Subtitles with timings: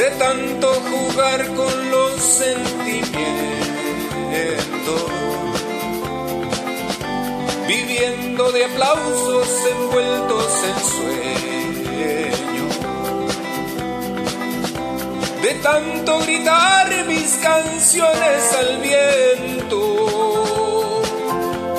[0.00, 3.04] de tanto jugar con los sentimientos,
[7.68, 12.66] viviendo de aplausos envueltos en sueño,
[15.42, 19.82] de tanto gritar mis canciones al viento,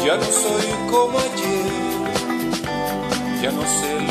[0.05, 1.71] ya no soy como ayer,
[3.41, 4.10] ya no sé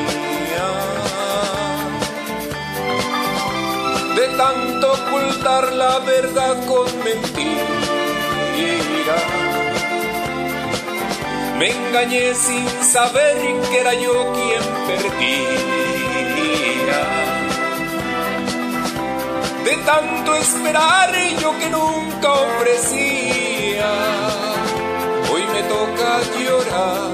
[4.87, 7.81] Ocultar la verdad con mentira.
[11.57, 13.37] Me engañé sin saber
[13.69, 16.21] que era yo quien perdía.
[19.63, 23.91] De tanto esperar yo que nunca ofrecía,
[25.31, 27.11] hoy me toca llorar,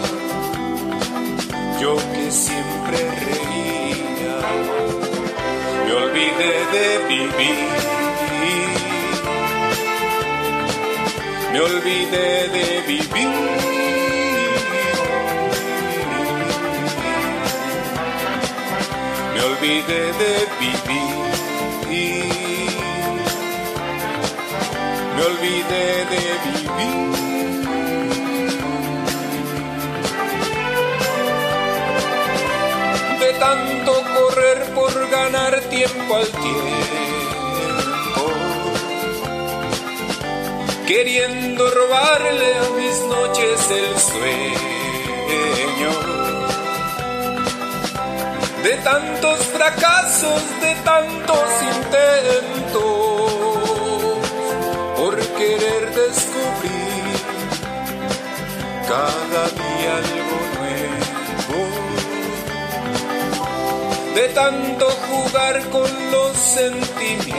[7.07, 7.57] vivir.
[11.51, 13.29] Me olvidé de vivir.
[19.34, 21.18] Me olvidé de vivir.
[25.16, 27.07] Me olvidé de vivir.
[33.19, 33.97] de tanto
[35.17, 38.22] ganar tiempo al tiempo,
[40.85, 45.91] queriendo robarle a mis noches el sueño,
[48.63, 51.50] de tantos fracasos, de tantos
[64.17, 67.35] de tanto jugar con los sentimientos,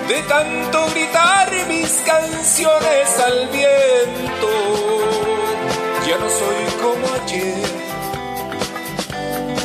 [0.09, 4.49] de tanto gritar mis canciones al viento,
[6.05, 7.69] ya no soy como ayer,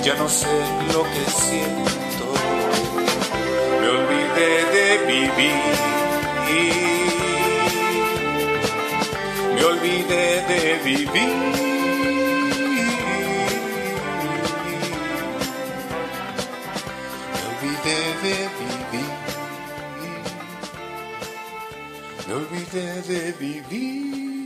[0.05, 0.47] ya no sé
[0.93, 2.02] lo que siento
[4.35, 5.55] me olvidé de vivir.
[9.55, 11.33] Me olvidé de vivir.
[17.35, 19.11] Me olvidé de vivir.
[22.27, 24.42] Me olvidé de vivir.